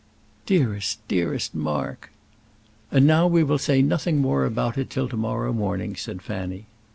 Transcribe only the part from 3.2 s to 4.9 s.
we will say nothing more about it